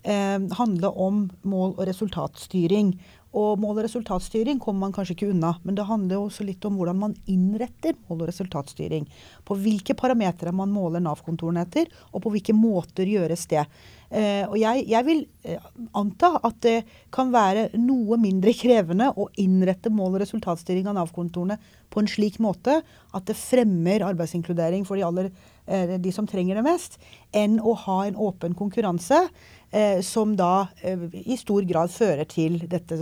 [0.07, 2.93] handle om mål- og resultatstyring.
[3.35, 6.77] Og mål- og resultatstyring kommer man kanskje ikke unna, men det handler også litt om
[6.79, 9.05] hvordan man innretter mål- og resultatstyring.
[9.45, 13.65] På hvilke parametere man måler Nav-kontorene etter, og på hvilke måter gjøres det.
[14.09, 15.59] Eh, og jeg, jeg, vil eh,
[15.93, 16.77] anta at det
[17.11, 21.59] kan være noe mindre krevende å innrette mål- og resultatstyring av Nav-kontorene
[21.91, 22.79] på en slik måte
[23.13, 25.29] at det fremmer arbeidsinkludering for de, aller,
[25.67, 26.97] eh, de som trenger det mest,
[27.35, 29.55] enn å ha en åpen konkurranse eh,
[30.01, 32.97] som da eh, i stor grad fører til dette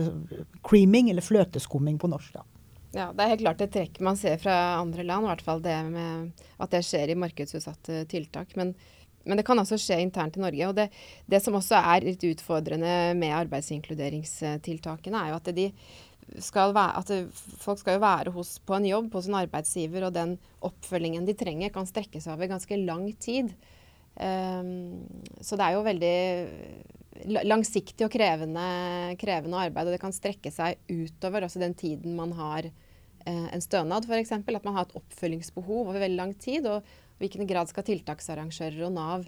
[0.65, 2.33] creaming, eller fløteskumming på norsk.
[2.39, 2.45] da.
[2.95, 5.61] Ja, Det er helt klart et trekk man ser fra andre land, i hvert fall
[5.63, 8.55] det med at det skjer i markedsutsatte tiltak.
[8.55, 8.71] Men,
[9.27, 10.69] men det kan altså skje internt i Norge.
[10.69, 10.89] og det,
[11.27, 15.51] det, som også er litt utfordrende med arbeidsinkluderingstiltakene, er jo at,
[16.39, 20.15] skal være, at folk skal jo være hos, på en jobb hos en arbeidsgiver, og
[20.15, 23.51] den oppfølgingen de trenger, kan strekke seg over ganske lang tid.
[24.15, 25.03] Um,
[25.43, 26.17] så det er jo veldig
[27.23, 28.65] langsiktig og krevende,
[29.19, 33.63] krevende, arbeid, og det kan strekke seg utover også den tiden man har eh, en
[33.63, 34.33] stønad, f.eks.
[34.35, 36.67] At man har et oppfølgingsbehov over veldig lang tid.
[36.67, 39.27] Og i hvilken grad skal tiltaksarrangører og Nav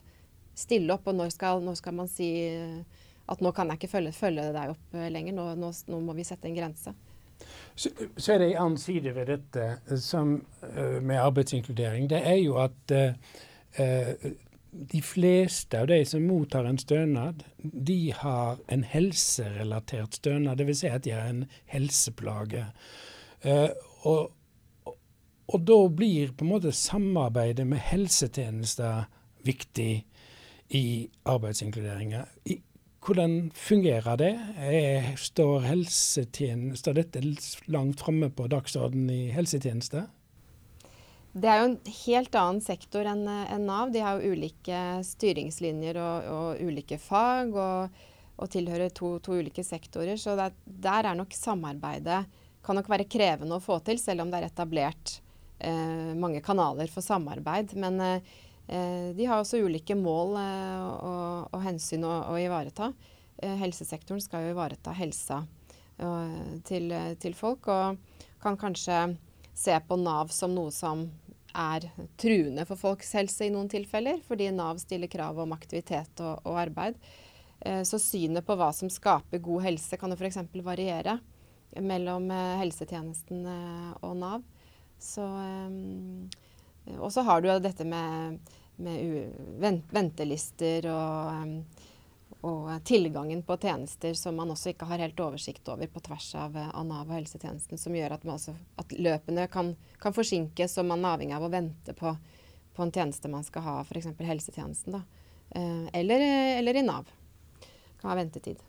[0.57, 3.91] stille opp, og når skal, når skal man si eh, at nå kan jeg ikke
[3.91, 6.95] følge, følge deg opp eh, lenger, nå, nå, nå, må vi sette en grense.
[7.77, 12.07] Så, så er det en annen side ved dette som, med arbeidsinkludering.
[12.09, 13.35] Det er jo at uh,
[14.71, 20.59] de fleste av de som mottar en stønad, de har en helserelatert stønad.
[20.59, 20.81] Dvs.
[20.83, 22.65] Si at de har en helseplage.
[23.45, 23.69] Uh,
[24.07, 24.33] og,
[25.47, 29.07] og da blir på en måte samarbeidet med helsetjenester
[29.47, 29.91] viktig
[30.75, 30.85] i
[31.25, 32.25] arbeidsinkluderinga.
[33.07, 34.33] Hvordan fungerer det?
[35.15, 37.21] Står helsetjenester dette
[37.71, 40.09] langt framme på dagsordenen i helsetjenester?
[41.37, 43.91] Det er jo en helt annen sektor enn en Nav.
[43.93, 48.01] De har jo ulike styringslinjer og, og ulike fag, og,
[48.37, 50.17] og tilhører to, to, ulike sektorer.
[50.17, 52.25] Så det, der er nok samarbeidet
[52.65, 55.19] kan nok være krevende å få til, selv om det er etablert
[55.63, 57.77] eh, mange kanaler for samarbeid.
[57.79, 58.35] Men eh,
[58.67, 62.91] Eh, de har også ulike mål eh, og, og hensyn å, å ivareta.
[63.39, 65.45] Eh, helsesektoren skal jo ivareta helsa
[65.97, 69.15] til, til, folk, og kan kanskje
[69.57, 71.07] se på Nav som noe som
[71.57, 71.87] er
[72.19, 76.59] truende for folks helse i noen tilfeller, fordi Nav stiller krav om aktivitet og, og
[76.67, 76.99] arbeid.
[77.89, 80.37] Så synet på hva som skaper god helse, kan jo f.eks.
[80.61, 81.17] variere
[81.81, 82.29] mellom
[82.61, 83.41] helsetjenesten
[84.05, 84.45] og Nav.
[85.01, 85.25] Så
[86.95, 88.39] og så har du dette med,
[88.79, 91.63] med ventelister og,
[92.45, 96.57] og, tilgangen på tjenester som man også ikke har helt oversikt over på tvers av,
[96.57, 101.05] av Nav og helsetjenesten, som gjør at, også, at løpene kan, kan, forsinkes, og man
[101.05, 102.13] er avhengig av å vente på,
[102.77, 104.11] på en tjeneste man skal ha, f.eks.
[104.29, 104.99] helsetjenesten.
[104.99, 105.25] Da.
[105.57, 106.27] Eh, eller,
[106.59, 107.09] eller, i Nav.
[108.01, 108.61] Kan ha ventetid.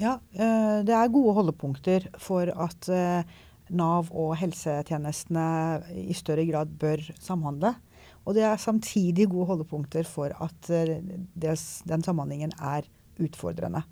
[0.00, 3.22] Ja, eh, det er gode holdepunkter for at eh,
[3.72, 5.46] Nav og helsetjenestene
[6.02, 7.76] i større grad bør samhandle.
[8.24, 11.00] Og det er samtidig gode holdepunkter for at eh,
[11.34, 12.86] den samhandlingen er
[13.22, 13.82] utfordrende.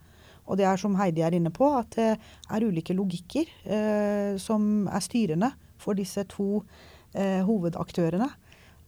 [0.50, 4.88] Og det er som Heidi er inne på, at det er ulike logikker eh, som
[4.90, 6.64] er styrende for disse to
[7.14, 8.28] eh, hovedaktørene.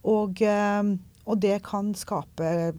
[0.03, 0.83] Og, eh,
[1.23, 2.73] og, det kan skape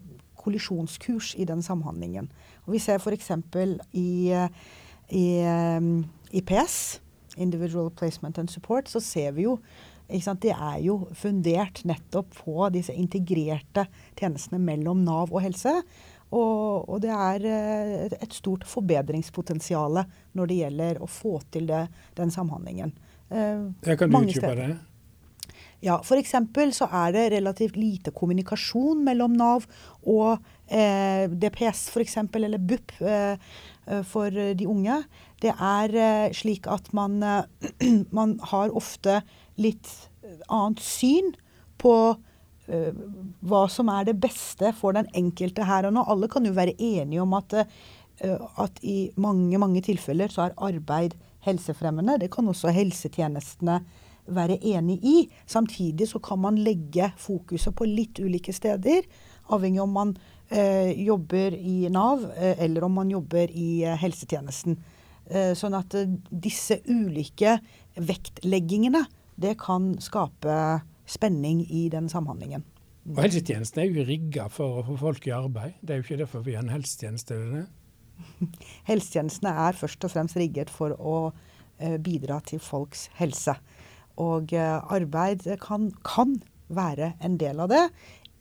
[0.44, 2.28] kollisjonskurs i den samhandlingen.
[2.66, 3.30] Og vi ser f.eks.
[3.96, 4.36] i,
[5.08, 5.26] i
[6.36, 6.76] IPS
[7.36, 9.58] individual placement and support, så ser vi jo
[10.08, 13.86] det er jo fundert nettopp på disse integrerte
[14.18, 15.82] tjenestene mellom Nav og helse.
[16.34, 20.02] Og, og det er eh, et stort forbedringspotensial
[20.34, 21.86] når det gjelder å få til det,
[22.18, 22.92] den samhandlingen.
[23.30, 24.72] Eh, jeg kan du utdype det?
[25.84, 26.32] Ja, F.eks.
[26.72, 29.66] så er det relativt lite kommunikasjon mellom Nav
[30.08, 30.38] og
[30.72, 35.02] eh, DPS f.eks., eller BUP eh, eh, for de unge.
[35.44, 37.68] Det er eh, slik at man, eh,
[38.18, 39.20] man, har ofte
[39.60, 39.90] litt
[40.48, 41.34] annet syn
[41.80, 43.02] på uh,
[43.44, 46.04] hva som er det beste for den enkelte her og nå.
[46.10, 47.54] Alle kan jo være enige om at,
[48.20, 52.16] at i mange, mange tilfeller så er arbeid helsefremmende.
[52.22, 53.82] Det kan også helsetjenestene
[54.32, 55.16] være enig i.
[55.44, 59.04] Samtidig så kan man legge fokuset på litt ulike steder,
[59.52, 64.80] avhengig om man uh, jobber i Nav eller om man jobber i helsetjenesten.
[65.56, 65.94] Sånn at
[66.28, 67.54] disse ulike
[67.96, 69.00] vektleggingene,
[69.40, 70.58] det kan skape
[71.06, 72.64] spenning i den samhandlingen.
[73.04, 75.76] Og Helsetjenesten er jo rigga for å få folk i arbeid.
[75.82, 77.36] Det er jo ikke derfor vi har en helsetjeneste.
[77.36, 77.66] Eller?
[78.90, 81.18] Helsetjenestene er først og fremst rigget for å
[81.78, 83.58] eh, bidra til folks helse.
[84.22, 86.38] Og eh, arbeid kan, kan
[86.72, 87.82] være en del av det.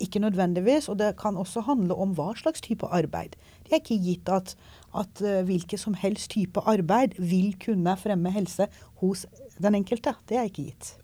[0.02, 3.36] Ikke nødvendigvis, og det kan også handle om hva slags type arbeid.
[3.62, 4.56] Det er ikke gitt at,
[4.94, 8.66] at uh, hvilken som helst type arbeid vil kunne fremme helse
[9.02, 9.26] hos
[9.62, 10.16] den enkelte.
[10.28, 10.94] Det er ikke gitt.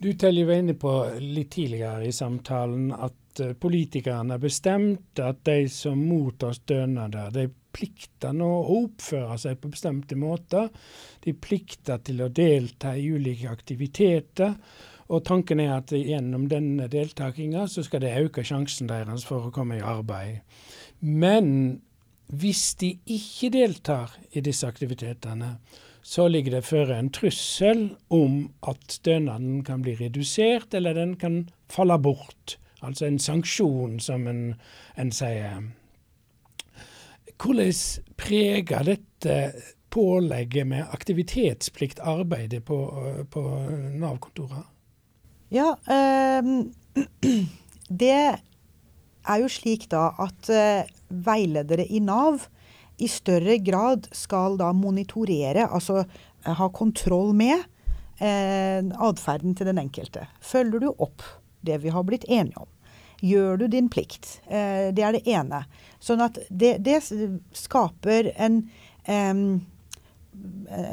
[0.00, 5.42] Du Telje var inne på litt tidligere i samtalen at uh, politikerne har bestemt at
[5.50, 10.70] de som mottar stønader, de plikter nå å oppføre seg på bestemte måter.
[11.22, 14.56] De plikter til å delta i ulike aktiviteter.
[15.10, 19.54] Og tanken er at gjennom denne deltakinga så skal det øke sjansen deres for å
[19.54, 20.44] komme i arbeid.
[21.02, 21.80] Men
[22.30, 25.56] hvis de ikke deltar i disse aktivitetene,
[26.02, 31.42] så ligger det føre en trussel om at stønaden kan bli redusert, eller den kan
[31.68, 32.56] falle bort.
[32.80, 34.54] Altså en sanksjon, som en,
[34.96, 35.58] en sier.
[37.40, 37.74] Hvordan
[38.20, 39.36] preger dette
[39.90, 42.78] pålegget med aktivitetsplikt arbeidet på,
[43.30, 43.42] på
[43.98, 44.68] Nav-kontorene?
[45.50, 46.42] Ja, eh,
[48.02, 52.46] det er jo slik da at eh, veiledere i Nav
[53.02, 57.64] i større grad skal da monitorere, altså eh, ha kontroll med
[58.22, 60.28] eh, atferden til den enkelte.
[60.38, 61.26] Følger du opp
[61.66, 62.70] det vi har blitt enige om?
[63.20, 64.38] Gjør du din plikt?
[64.46, 65.64] Eh, det er det ene.
[65.98, 67.02] Sånn at det, det
[67.58, 68.62] skaper en,
[69.02, 69.34] eh,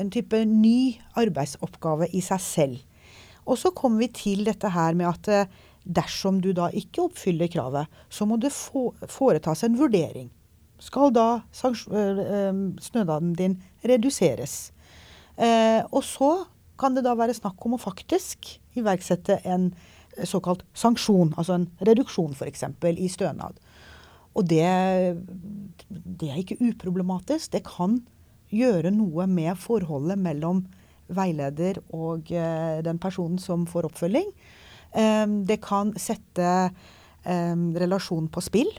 [0.02, 2.86] en type ny arbeidsoppgave i seg selv.
[3.47, 5.51] Og så kommer vi til dette her med at eh,
[5.83, 10.27] dersom du da ikke oppfyller kravet, så må det foretas en vurdering.
[10.83, 13.55] Skal da snødagen snødaden din
[13.88, 14.73] reduseres?
[15.89, 16.29] Og så
[16.77, 19.71] kan det da være snakk om å faktisk iverksette en
[20.25, 22.63] såkalt sanksjon, altså en reduksjon f.eks.
[22.93, 23.57] i stønad.
[24.38, 24.65] Og det,
[25.89, 27.51] det, er ikke uproblematisk.
[27.53, 27.99] Det kan
[28.53, 30.65] gjøre noe med forholdet mellom
[31.08, 34.32] veileder og eh, den personen som får oppfølging.
[34.91, 38.72] Eh, det kan sette eh, relasjonen på spill.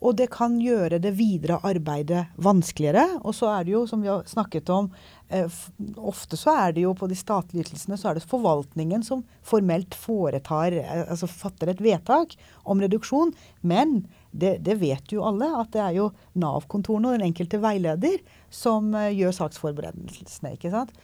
[0.00, 3.18] Og det kan gjøre det videre arbeidet vanskeligere.
[3.20, 4.88] Og så er det jo, som vi har snakket om,
[5.28, 5.58] eh,
[5.96, 9.94] ofte så er det jo på de statlige ytelsene så er det forvaltningen som formelt
[9.94, 13.34] foretar, eh, altså fatter et vedtak om reduksjon.
[13.60, 16.06] Men det, det vet jo alle at det er jo
[16.38, 18.20] Nav-kontorene og den enkelte veileder
[18.52, 20.54] som eh, gjør saksforberedelsene.
[20.54, 20.94] ikke sant?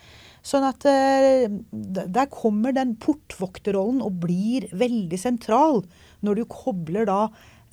[0.46, 5.80] Sånn at der kommer den portvokterrollen og blir veldig sentral
[6.22, 7.24] når du kobler da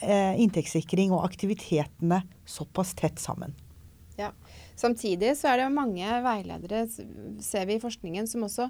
[0.02, 3.54] eh, inntektssikring og aktivitetene såpass tett sammen.
[4.18, 4.32] Ja.
[4.76, 6.86] Samtidig så er det mange veiledere,
[7.42, 8.70] ser vi i forskningen, som også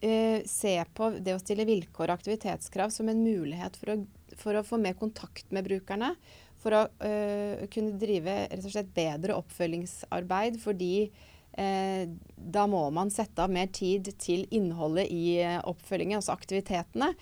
[0.00, 3.98] eh, ser på det å stille vilkår og aktivitetskrav som en mulighet for å,
[4.38, 6.14] for å få mer kontakt med brukerne.
[6.58, 10.58] For å eh, kunne drive rett og slett bedre oppfølgingsarbeid.
[10.62, 12.04] Fordi eh,
[12.36, 17.12] da må man sette av mer tid til innholdet i eh, oppfølgingen, altså aktivitetene.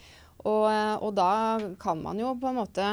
[0.47, 0.67] Og,
[1.03, 1.31] og da
[1.81, 2.91] kan man jo på en måte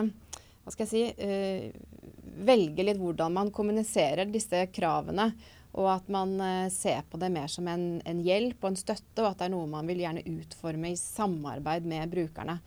[0.63, 5.27] hva skal jeg si, uh, velge litt hvordan man kommuniserer disse kravene.
[5.77, 6.31] Og at man
[6.73, 9.53] ser på det mer som en, en, hjelp og en støtte, og at det er
[9.53, 12.59] noe man vil gjerne utforme i samarbeid med brukerne.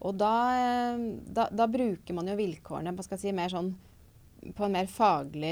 [0.00, 3.72] Og da, uh, da, da bruker man jo vilkårene si, sånn
[4.56, 5.50] på en mer faglig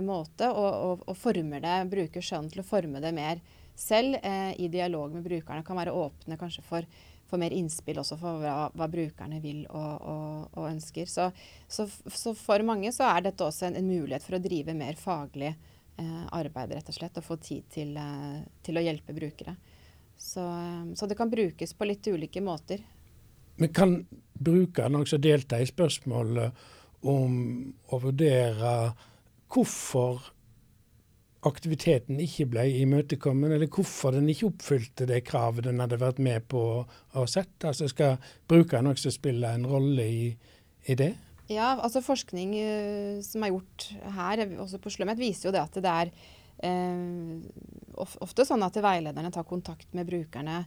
[0.00, 3.42] måte, og, og, og, former det, bruker skjønn til å forme det mer
[3.76, 4.16] selv
[4.56, 5.66] i dialog med brukerne.
[5.66, 6.88] Kan være åpne kanskje for
[7.34, 11.08] for mer innspill også for hva, hva brukerne vil og, og, ønsker.
[11.10, 11.30] Så,
[11.66, 14.98] så, så, for mange så er dette også en, en mulighet for å drive mer
[15.00, 17.18] faglig eh, arbeid, rett og slett.
[17.20, 19.56] Og få tid til, eh, til å hjelpe brukere.
[20.14, 22.84] Så, eh, så, det kan brukes på litt ulike måter.
[23.60, 23.98] Men kan
[24.34, 26.64] brukeren også delta i spørsmålet
[27.06, 27.34] om
[27.92, 28.70] å vurdere
[29.52, 30.30] hvorfor
[31.44, 36.46] aktiviteten ikke ble imøtekommet, eller hvorfor den ikke oppfylte det kravet den hadde vært med
[36.48, 37.68] på å sette?
[37.68, 38.16] Altså Skal
[38.48, 40.24] brukeren også spille en rolle i,
[40.88, 41.12] i det?
[41.52, 45.76] Ja, altså forskning uh, som er gjort her, også på Slømmet, viser jo det at
[45.84, 46.12] det er
[46.64, 50.62] uh, ofte sånn at veilederne tar kontakt med brukerne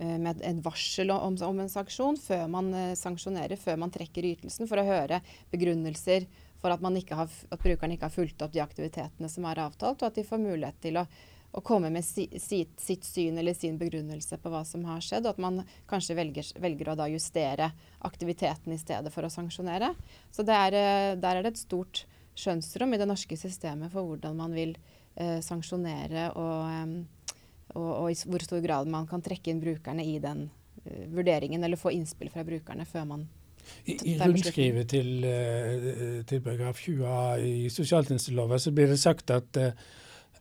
[0.00, 4.80] med et varsel om, om, en sanksjon før man sanksjonerer, før man trekker ytelsen, for
[4.80, 5.18] å høre
[5.52, 6.24] begrunnelser
[6.60, 10.10] for at, har, at, brukerne ikke har fulgt opp de aktivitetene som er avtalt, og
[10.10, 11.06] at de får mulighet til å,
[11.56, 15.26] å komme med si, sitt, sitt, syn eller sin begrunnelse på hva som har skjedd,
[15.26, 17.72] og at man kanskje velger, velger å da justere
[18.06, 19.94] aktiviteten i stedet for å sanksjonere.
[20.34, 22.04] Så er, eh, der er det et stort
[22.38, 24.76] skjønnsrom i det norske systemet for hvordan man vil
[25.16, 27.19] eh, sanksjonere og, eh,
[27.74, 31.64] og, og, i hvor stor grad man kan trekke inn brukerne i den uh, vurderingen,
[31.64, 33.26] eller få innspill fra brukerne før man
[33.84, 39.60] i, i rundskrivet til, uh, til paragraf 20a i sosialtjenesteloven så blir det sagt at,
[39.60, 39.98] uh,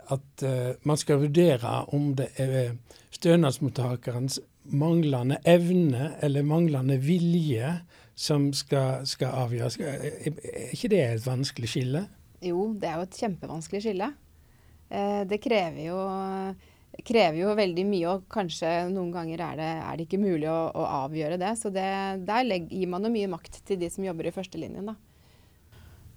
[0.09, 0.43] at
[0.89, 2.71] man skal vurdere om det er
[3.13, 4.39] stønadsmottakerens
[4.73, 7.75] manglende evne eller manglende vilje
[8.17, 9.77] som skal, skal avgjøres.
[9.77, 12.01] Er ikke det et vanskelig skille?
[12.41, 14.09] Jo, det er jo et kjempevanskelig skille.
[15.29, 15.99] det krever jo
[17.05, 20.57] krever jo veldig mye, og kanskje noen ganger er det, er det ikke mulig å,
[20.71, 21.53] å, avgjøre det.
[21.59, 21.85] Så det,
[22.27, 24.97] der legger, gir man jo mye makt til de som jobber i førstelinjen, da.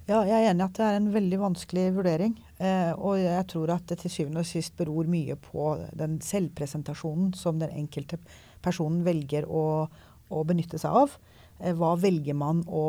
[0.09, 2.33] Ja, jeg er enig i at det er en veldig vanskelig vurdering.
[2.59, 7.31] Eh, og jeg tror at det til syvende og sist beror mye på den selvpresentasjonen
[7.38, 8.18] som den enkelte
[8.64, 11.14] personen velger å, å benytte seg av.
[11.61, 12.85] Eh, hva velger man å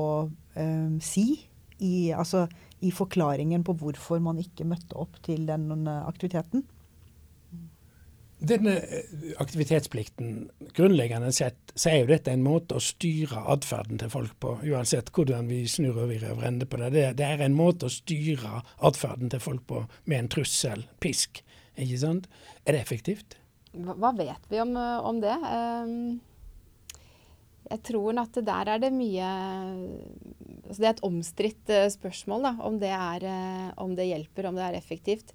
[0.57, 1.27] eh, si
[1.77, 2.47] i, altså,
[2.81, 6.65] i forklaringen på hvorfor man ikke møtte opp til den aktiviteten?
[8.43, 9.03] Denne eh,
[9.39, 14.57] aktivitetsplikten, grunnleggende sett, så er jo dette en måte å styre atferden til folk på,
[14.67, 16.89] uansett hvordan vi snur og vrir og vrender på det.
[16.91, 17.05] det.
[17.21, 17.29] det.
[17.29, 21.39] er en måte å styre atferden til folk på med en trussel, pisk.
[21.79, 22.27] Ikke sant?
[22.67, 23.39] Er det effektivt?
[23.71, 25.39] Hva vet vi om, eh, om det?
[25.47, 26.19] Um,
[27.71, 29.27] jeg tror at der er det mye
[30.67, 33.23] altså Det er et omstridt spørsmål, da, om det, er,
[33.79, 35.31] om det hjelper, om det er effektivt.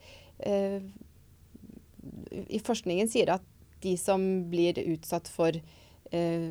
[2.48, 3.44] I forskningen sier at
[3.82, 6.48] de som blir utsatt for eh,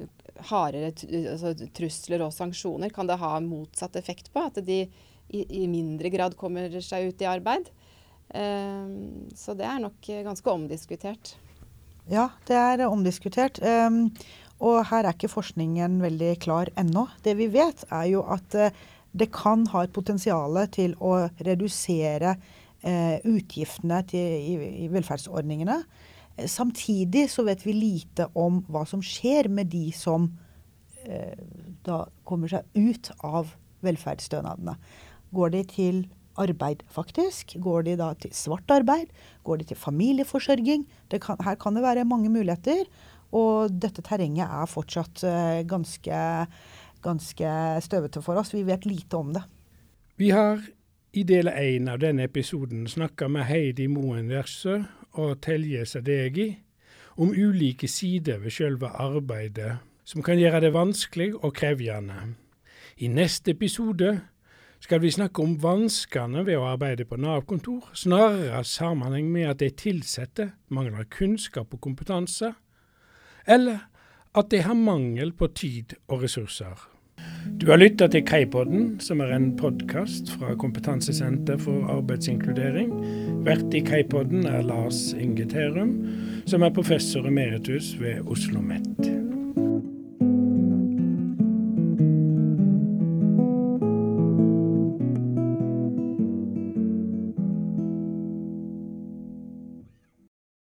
[0.51, 0.93] hardere
[1.33, 4.45] altså, trusler og sanksjoner, kan det ha motsatt effekt på.
[4.47, 4.85] At de
[5.27, 7.67] i, i mindre grad kommer seg ut i arbeid.
[8.29, 8.95] Eh,
[9.35, 11.35] så det er nok ganske omdiskutert.
[12.07, 13.59] Ja, det er omdiskutert.
[13.59, 14.05] Um,
[14.63, 17.05] og her er ikke forskningen veldig klar ennå.
[17.23, 18.69] Det vi vet, er jo at uh,
[19.11, 22.37] det kan ha et potensial til å redusere
[22.83, 25.79] utgiftene til, i, velferdsordningene.
[26.37, 30.29] Eh, samtidig så vet vi lite om hva som skjer med de som
[31.05, 31.33] eh,
[31.85, 33.55] da kommer seg ut av
[33.85, 34.77] velferdsstønadene.
[35.35, 36.05] Går de til
[36.37, 37.57] arbeid, faktisk?
[37.63, 39.09] Går de da til svart arbeid?
[39.47, 40.85] Går de til familieforsørging?
[41.17, 42.85] Kan, her kan det være mange muligheter.
[43.35, 46.19] Og dette terrenget er fortsatt uh, ganske,
[47.03, 47.53] ganske
[47.83, 48.53] støvete for oss.
[48.53, 49.43] Vi vet lite om det.
[50.17, 50.61] Vi har
[51.17, 54.75] i del én av denne episoden snakker vi Heidi Moen Versø
[55.17, 56.51] og Telje Sadegi
[57.17, 62.35] om ulike sider ved selve arbeidet som kan gjøre det vanskelig og krevende.
[63.01, 64.11] I neste episode
[64.79, 69.71] skal vi snakke om vanskene ved å arbeide på Nav-kontor, snarere sammenheng med at de
[69.89, 72.53] ansatte mangler kunnskap og kompetanse,
[73.47, 73.87] eller
[74.37, 76.96] at de har mangel på tid og ressurser.
[77.57, 82.91] Du har lytta til Kaipodden, som er en podkast fra Kompetansesenter for arbeidsinkludering.
[83.47, 85.95] Vert i Kaipodden er Lars Inge Terum,
[86.45, 89.26] som er professor emeritus ved Oslo OsloMet.